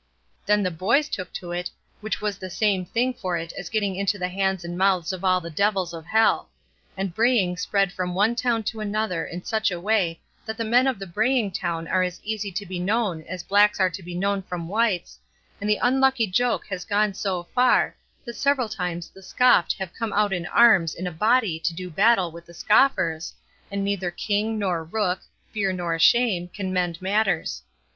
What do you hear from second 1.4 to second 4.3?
it, which was the same thing for it as getting into the